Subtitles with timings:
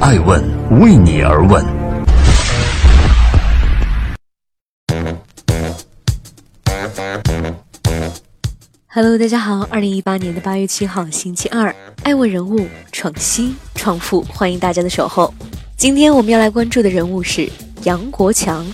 [0.00, 0.40] 爱问
[0.80, 1.64] 为你而问。
[8.86, 11.74] Hello，大家好，二零一八年的八月七号，星期二，
[12.04, 15.34] 爱问人物创新创富，欢迎大家的守候。
[15.76, 17.50] 今天我们要来关注的人物是
[17.82, 18.64] 杨国强，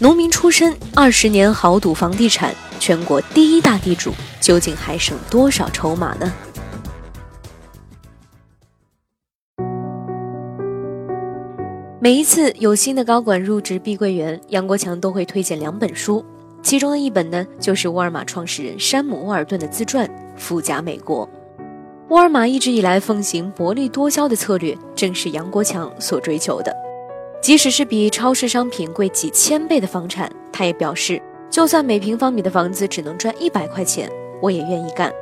[0.00, 6.32] 农民出身，二十年豪赌房地产，全国第一大地主，究竟还剩多少筹码呢？
[12.06, 16.24] 每一次有新的高管入职碧桂园，杨国强都会推荐两本书，
[16.62, 20.06] 其中的一本呢，就是沃尔玛创始人山姆·沃尔顿的自传
[20.36, 21.26] 《富甲美国》。
[22.10, 26.72] 沃尔玛一直以来奉行薄利多销的策略，正是杨国强所追求的。
[27.42, 31.20] 即使是比超市商品贵几千倍的房产，他也表示，
[31.50, 34.08] 就算每平方米的房子只能赚一百块钱，
[34.40, 35.12] 我也愿意干。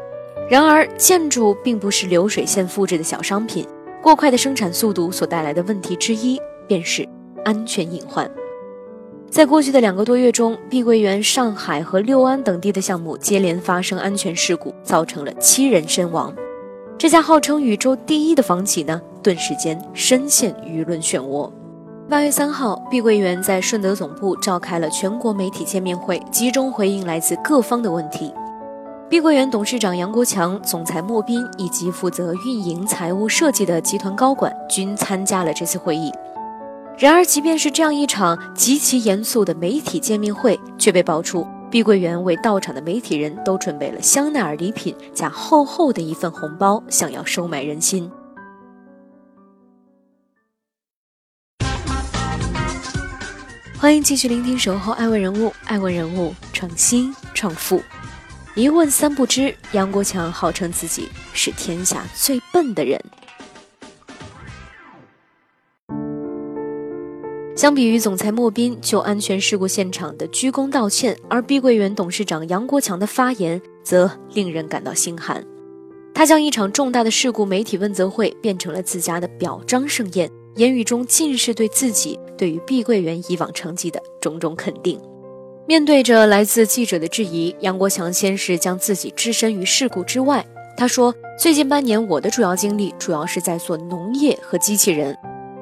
[0.51, 3.67] 然而，建筑并不是流水线复制的小商品，
[4.03, 6.39] 过快的生产速度所带来的问题之一。
[6.67, 7.09] 便是
[7.45, 8.31] 安全隐患。
[9.31, 16.33] 在过去的两个多月中，碧桂园上海和六安等地的项目接连发生安全事故，造成了七人身亡。
[16.97, 21.51] 这家号称宇宙第一的房企呢，顿时间深陷舆论漩涡。
[22.09, 28.33] 八月三号，碧桂园在顺德总部召开了全国媒体见面会，集中回应来自各方的问题。
[29.09, 36.13] 碧桂园董事长杨国强、总裁莫斌以及负责运营、财务、设计的集团高管均参加了这次会议。
[36.97, 48.09] 然而，即便是这样一场极其严肃的媒体见面会，却被爆出碧桂园为到场的媒体人都准备了香奈儿礼品加厚厚的一份红包，想要收买人心。
[53.77, 57.83] 欢迎继续聆听《守候爱问人物》，爱问人物创新创富，
[58.55, 59.55] 一问三不知。
[59.73, 62.99] 杨国强号称自己是天下最笨的人。
[67.65, 75.43] 相比于总裁莫斌就安全事故现场的鞠躬道歉，而碧桂园董事长杨国强的发言则令人感到心寒。
[76.13, 85.01] 他将一场重大的事故媒体问责会变成了自家的表彰盛宴，言语中尽是对自己对于碧桂园以往成绩的种种肯定。
[85.67, 90.45] 面对着来自记者的质疑，杨国强先是将自己置身于事故之外。
[90.77, 95.17] 他说：“最近半年，我的主要精力主要是在做农业和机器人。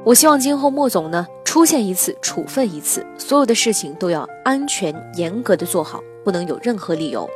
[0.04, 7.28] 我希望今后莫总呢。”出现一次处分一次，所有的事情都要安全严格的做好，不能有任何理由。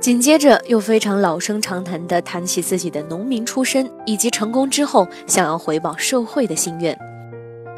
[0.00, 6.98] 紧接着又非常老生常谈的谈起自己的农民出身，以及成功之后想要回报社会的心愿。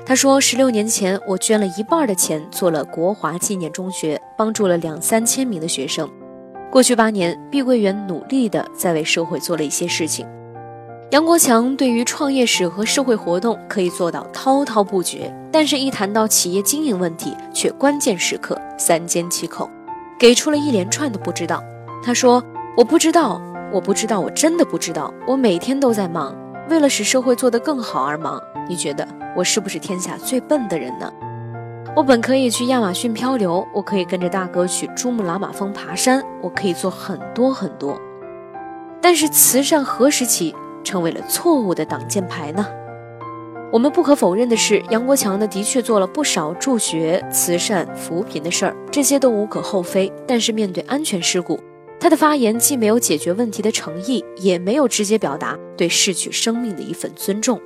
[0.07, 6.09] 他说：“十六年前，我捐了一半的钱做了国华纪念中学，帮助了两三千名的学生。
[6.71, 10.27] 过去八年，碧桂园努力的在为社会做了一些事情。”
[11.13, 19.69] 杨国强对于创业史和社会活动可以做到滔滔不绝，但是，一谈到企业经营问题，却关键时刻三缄其口，
[20.19, 21.63] 给出了一连串的不知道。
[22.03, 22.43] 他说
[22.79, 23.39] ：“我不知道，
[23.71, 25.13] 我不知道，我真的不知道。
[25.27, 26.35] 我每天都在忙，
[26.71, 28.43] 为了使社会做得更好而忙。
[28.67, 29.07] 你觉得
[29.37, 31.13] 我是不是天下最笨的人呢？
[31.95, 38.01] 我本可以去亚马逊漂流，我可以跟着大哥去珠穆朗玛峰爬山，我可以做很多很多。
[39.03, 42.67] 但是，慈善何时起？”成为了错误的挡箭牌呢？
[43.73, 50.13] 我们不可否认的是，杨国强呢的确做了不少助学、慈善、扶贫的事儿，这些都无可厚非。
[50.27, 51.59] 但是面对安全事故，
[51.99, 57.59] 他的发言既没有解决问题的诚意，也没有直接表达对逝去生命的一份尊重。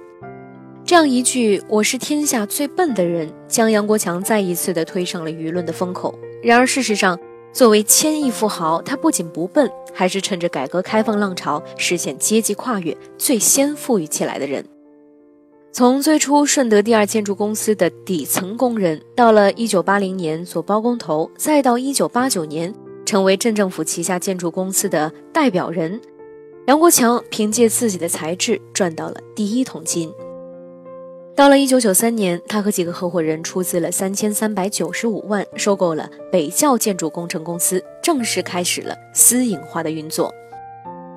[0.84, 6.16] 这样一句“我是天下最笨的人”，将杨国强再一次的推上了舆论的风口。
[6.40, 7.18] 然而事实上，
[7.56, 14.62] 作为千亿富豪，他不仅不笨，还是趁着改革开放浪潮实现阶级跨越最先富裕起来的人。
[15.72, 22.74] 从最初顺德第二建筑公司的底层工人，到了1980年做包工头，再到1989年
[23.06, 25.98] 成为镇政府旗下建筑公司的代表人，
[26.66, 30.12] 杨国强凭借自己的才智赚到了第一桶金。
[31.36, 40.32] 到了一九九三年，他和几个合伙人出资了三千三百九十五万，收购了北窖建筑工程公司，正式开始了私营化的运作。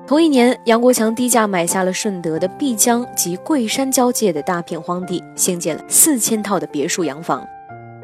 [0.06, 7.42] 同一年，杨国强低价买下了顺德的碧江及桂山交界的大片荒地，兴建了四千套的别墅洋房，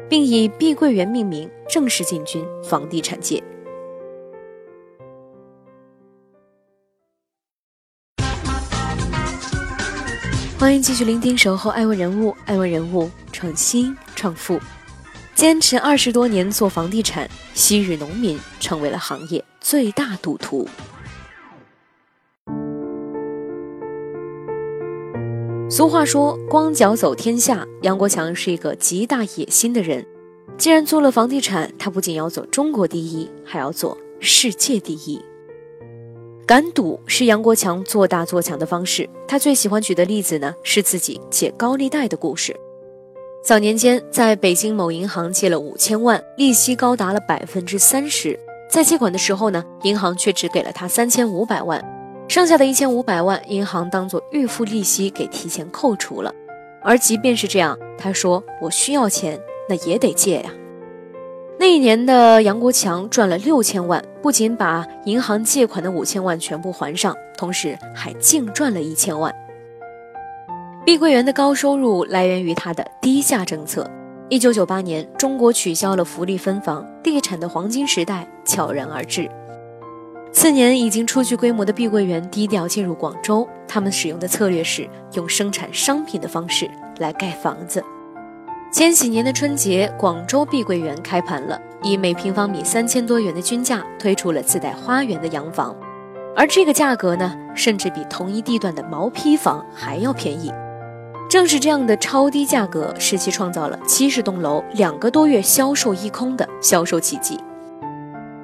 [0.09, 3.43] 并以碧桂园命名，正式进军房地产界。
[10.59, 14.59] 欢迎继续聆听《守候爱问人物》，爱问人物创新创富，
[15.35, 20.67] 坚持二十多年做房地产，昔日农民成为了行业最大赌徒。
[25.69, 30.03] 俗话说“光脚走天下”，杨国强是一个极大野心的人。
[30.57, 35.21] 既然做了房地产，他不仅要做中国第一，还要做世界第一。
[36.47, 39.07] 敢赌是杨国强做大做强的方式。
[39.27, 42.55] 他最喜欢举的例子呢，是自己借高利贷的故事。
[43.43, 48.39] 早年间，在北京某银行借了五千万，利息高达了百分之三十。
[48.69, 51.83] 在借款的时候呢，银行却只给了他三千五百万，
[52.29, 56.33] 剩下的一千五百万，银行当做预付利息给提前扣除了。
[56.81, 60.53] 而即便是这样，他说：“我需要钱，那也得借呀。”
[61.59, 69.33] 那一年的杨国强赚了六千万，不仅把银行借款的五千万全部还上，同时还净赚了一千万。
[70.85, 73.89] 碧桂园的高收入来源于它的低价政策。
[74.29, 79.29] 一九九八年，中国取消了福利分房，地产的黄金时代悄然而至。
[80.31, 86.69] 次年，已经初具规模的碧桂园低调进入广州，他们使用的策略是用生产商品的方式
[86.99, 87.83] 来盖房子。
[88.69, 95.73] 千禧年的春节，广州碧桂园开盘了，以每平方米三千多元的均价推出了自带花园的洋房，
[96.35, 100.51] 而这个价格呢，甚至比同一地段的毛坯房还要便宜。
[101.29, 107.39] 正是这样的超低价格，使其创造了七十栋楼两个多月销售一空的销售奇迹。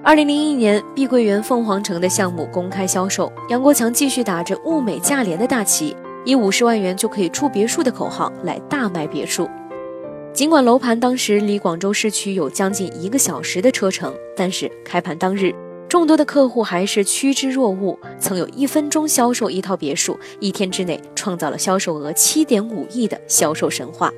[0.01, 9.49] 二零零一年，碧桂园凤凰城的项目公开销售，杨国强继续打着物美价廉的大旗，以五十万元就可以住别墅的口号来大卖别墅。
[10.33, 15.53] 尽管楼盘当时离广州市区有将近一个小时的车程，但是开盘当日，
[15.87, 17.95] 众多的客户还是趋之若鹜。
[18.19, 24.11] 曾有一分钟销售一套别墅，一天之内创造了销售额七点五亿的销售神话。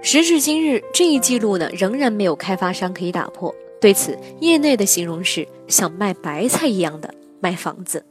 [0.00, 3.54] 时至今日，这一记录呢仍然没有开发商可以打破。
[3.78, 8.02] 对此，业内的形容是像卖白菜一样的卖房子。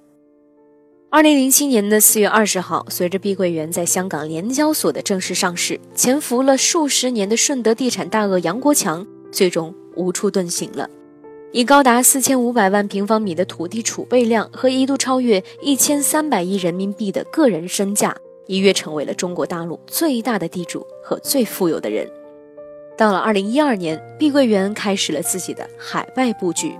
[1.13, 10.89] 二零零七年的四月二十号，随着碧桂园在香港联交所的正式上市，潜伏了数十年的顺德地产大鳄杨国强最终无处遁形了。
[11.51, 18.17] 以高达四千五百万平方米的土地储备量和一度超越一千三百亿人民币的个人身价，
[18.47, 22.09] 一跃成为了中国大陆最大的地主和最富有的人。
[22.97, 26.75] 到了二零一二年，碧桂园开始了自己的海外布局。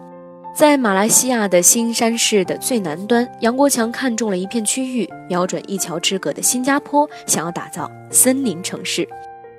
[0.53, 9.07] 在马来西亚的新山市的最南端，杨国强看中了一片区域，瞄准一桥之隔的新加坡，想要打造森林城市。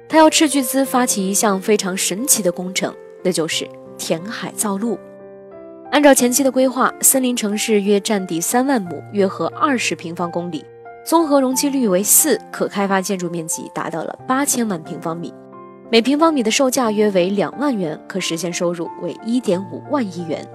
[0.08, 2.94] 他要斥巨资发起一项非常神奇的工程，
[3.24, 3.68] 那就是
[3.98, 4.96] 填海造陆。
[5.90, 10.64] 按照前期的规划，森林城市约占地三万亩，约合二十平方公里，
[11.04, 15.34] 综合容积率为四，可开发建筑面积达到了八千万平方米，
[15.90, 20.48] 每平方米的售价约为两万元，可实现收入为一点五万亿元。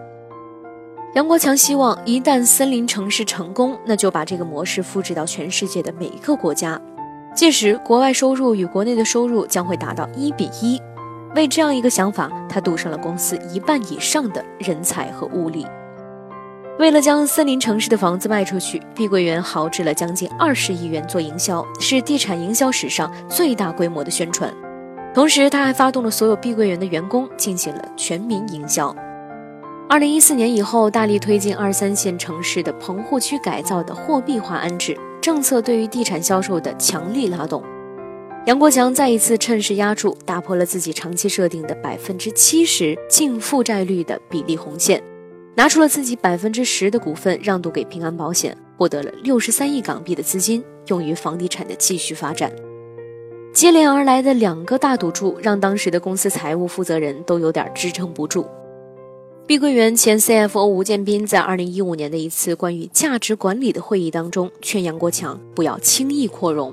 [1.15, 6.79] 杨国强希望，一旦森林城市成功，那就把这个模式复制到全世界的每一个国家。
[7.33, 10.79] 届时，国外收入与国内的收入将会达到一比一。
[11.35, 15.65] 为这样一个想法，他赌上了公司一半以上的人才和物力。
[16.77, 24.53] 为了将森林城市的房子卖出去，碧桂园豪掷了将近二十亿元做营销，是地产营销史上最大规模的宣传。
[25.15, 28.95] 同时，他还发动了所有碧桂园的员工进行了全民营销。
[29.89, 37.63] 二零一四年以后，大力推进二三线城市的棚户区改造的货币化安置政策，对于地产销售的强力拉动。
[38.45, 45.01] 杨国强再一次趁势压住，打破了自己长期设定的百分之七十净负债率的比例红线，
[45.55, 52.51] 拿出了自己百分之十的股份让渡给平安保险，获得了六十三亿港币的资金，用于房地产的继续发展。
[53.51, 58.45] 接连而来的两个大赌注，让当时的公司财务负责人都有点支撑不住。
[59.49, 66.71] 碧桂园前 CFO 吴建斌在二零一五年的一次关于价值管理的会议当中，劝杨国强不要轻易扩容，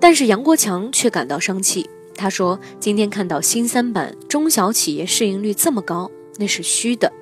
[0.00, 1.88] 但是杨国强却感到生气。
[2.16, 7.12] 他说：“今天看到新三板中小企业市盈率这么高，那是虚的。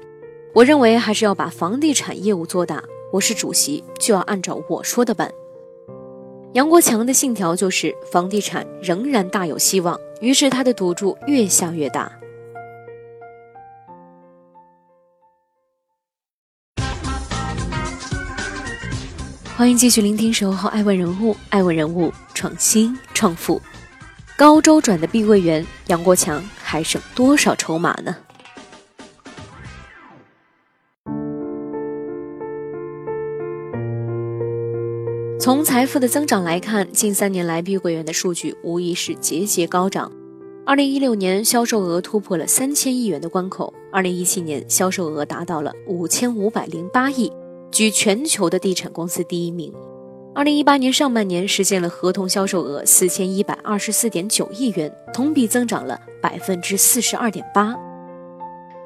[0.54, 2.82] 我认为还是要把房地产业务做大。
[3.12, 5.30] 我是主席，就要按照我说的办。”
[6.54, 12.11] 杨国强的信条就是房地产仍然大有希望，于是他的赌注越下越大。
[19.61, 23.61] 欢迎继续聆听《守候爱问人物》，爱问人物创新创富，
[24.35, 28.17] 高周转的碧桂园，杨国强还剩多少筹码呢？
[35.38, 40.11] 从财富的增长来看，近三年来碧桂园的数据无疑是节节高涨。
[40.64, 47.31] 二零一六年销售额突破了三千亿元的关口，二零一七年销售额达到了五千五百零八亿。
[47.71, 49.73] 居全球的地产公司第一名。
[50.35, 57.77] 二零一八年上半年实现了合同销售额四千一百二十四点九亿元，同比增长了百分之四十二点八。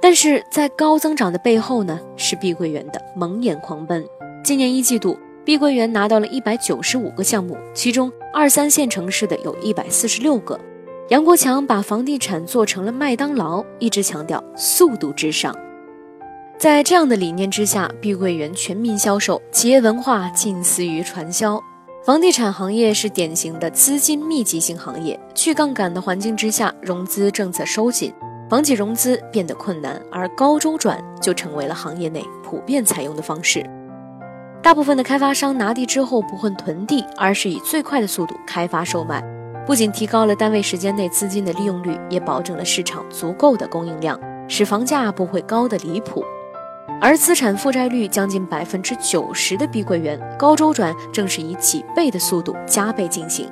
[0.01, 4.05] 但是在高增长的背后呢，是碧桂园的蒙眼狂奔。
[4.43, 10.59] 今年一季度，碧桂园拿到了一百九十五个项目，其中二三线城市的有一百四十六个。
[11.09, 15.55] 杨国强把房地产做成了麦当劳，一直强调速度至上。
[16.59, 21.63] 在这样的理念之下，碧桂园全民销售，企业文化近似于传销。
[22.05, 28.13] 房地产行业是典型的资金密集型行业，去杠杆的环境之下，融资政策收紧。
[28.49, 33.65] 房企融资变得困难，而高周转就成为了行业内普遍采用的方式。
[34.63, 39.23] 大部分的开发商拿地之后不会囤地，而是以最快的速度开发售卖，
[39.67, 46.25] 不仅提高了单位时间内资金的利用率，也保证了市场足够的供应量，使房价不会高的离谱。
[47.01, 53.49] 而资产负债率将近百分之九十的碧桂园，高周转正是以几倍的速度加倍进行。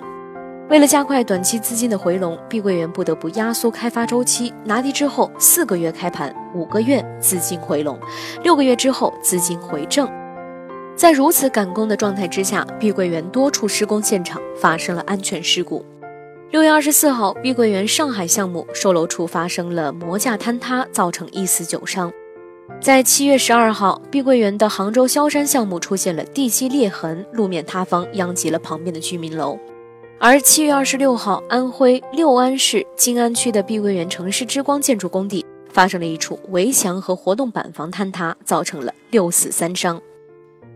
[0.70, 7.99] 为了加快短期资金的回笼，碧桂园不得不压缩开发周期，拿地之后四个月开盘，五个月资金回笼，
[8.42, 10.08] 六个月之后资金回正。
[10.96, 15.84] 在如此赶工的状态之下，碧桂园多处施工现场发生了安全事故。
[16.50, 22.11] 六月二十四号，碧桂园上海项目售楼处发生了模架坍塌，造成一死九伤。
[22.81, 29.57] 在七月十二号，碧桂园的杭州萧山项目出现了地基裂痕，路面塌方，殃及了旁边的居民楼。
[30.19, 40.00] 而七月二十六号，安徽六安市静安区的碧桂园城市之光建筑工地发生了一处围墙和活动板房坍塌，造成了六死三伤。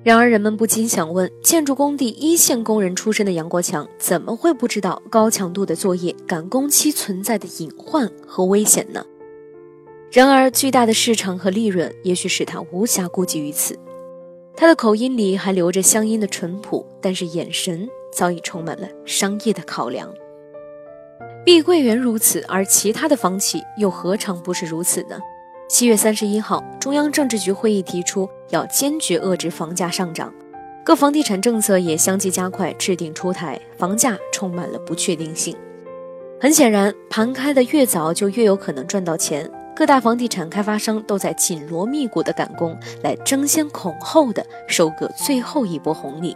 [0.05, 9.05] 然而，人们不禁想问：建筑工地一线工人出身的杨国强，怎么会不知道高强度的作业赶工期存在的隐患和危险呢？
[10.13, 13.79] 然而，巨大的市场和利润也许使他无暇顾及于此。
[14.57, 17.89] 他的口音里还留着乡音的淳朴，但是眼神。
[18.15, 20.11] 早已充满了商业的考量。
[21.45, 25.19] 碧桂园如此，而其他的房企又何尝不是如此呢？
[25.69, 30.33] 七月三十一号，中央政治局会议提出要坚决遏制房价上涨，
[30.83, 35.55] 各房地产政策也相继加快制定出台，房价充满了不确定性。
[36.41, 39.51] 很显然，盘开的越早，就越有可能赚到钱。
[39.76, 46.35] 各大房地产开发商都在紧锣密鼓的赶工，来争先恐后的收割最后一波红利。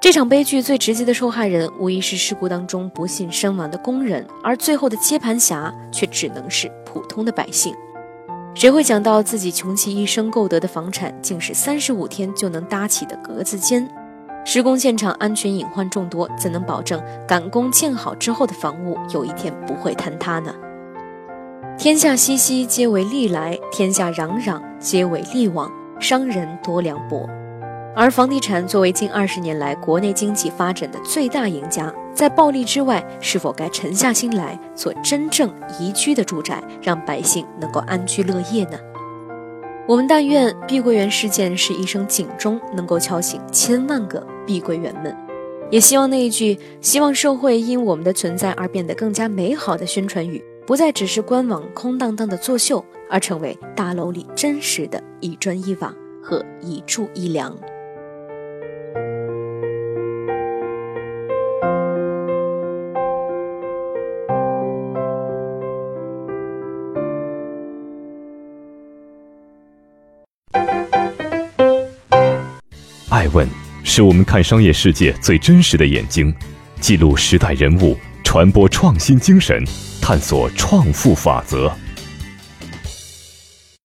[0.00, 7.72] 这场悲剧最直接的受害人，无疑是事故当中不幸身亡的工人，而最后的接盘侠却只能是普通的百姓。
[8.52, 13.88] 谁会想到自己穷其一生购得的房产，竟是三十五天就能搭起的格子间？
[14.44, 20.52] 施工现场安全隐患众多，怎能保证赶工建好之后的房屋有一天不会坍塌呢？
[21.78, 25.70] 天下熙熙，皆为利来；天下攘攘，皆为利往。
[26.00, 27.24] 商人多凉薄。
[27.94, 38.78] 而房地产作为近二十年来国内经济发展的最大赢家，在暴利之外，是否该沉下心来做真正宜居的住宅，让百姓能够安居乐业呢？
[39.86, 45.16] 我们但愿碧桂园事件是一声警钟，能够敲醒千万个碧桂园们。
[45.70, 55.90] 也希望那一句“希望社会因我们的存在而变得更加美好”的宣传语，不再只是官网空荡荡的作秀，而成为大楼里真实的一砖一瓦
[56.22, 57.56] 和一柱一梁。
[73.08, 73.48] 爱问
[73.82, 76.30] 是我们看商业世界最真实的眼睛，
[76.78, 79.64] 记录时代人物，传播创新精神，
[80.08, 81.70] 探索创富法则。